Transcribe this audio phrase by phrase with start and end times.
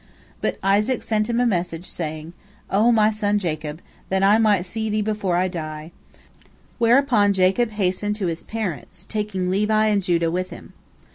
[0.41, 2.33] But Isaac sent him a message, saying,
[2.71, 5.91] "O my son Jacob, that I might see thee before I die,"
[6.79, 10.73] whereupon Jacob hastened to his parents, taking Levi and Judah with him.